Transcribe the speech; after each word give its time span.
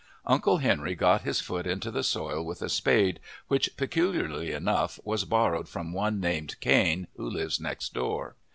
Uncle 0.25 0.57
Henry 0.57 0.95
got 0.95 1.21
his 1.21 1.41
foot 1.41 1.67
into 1.67 1.91
the 1.91 2.01
soil 2.01 2.43
with 2.43 2.63
a 2.63 2.69
spade 2.69 3.19
which, 3.49 3.69
peculiarly 3.77 4.51
enough, 4.51 4.99
was 5.05 5.25
borrowed 5.25 5.69
from 5.69 5.93
one 5.93 6.19
named 6.19 6.55
Cain, 6.59 7.05
who 7.17 7.29
lives 7.29 7.59
next 7.59 7.93
door. 7.93 8.35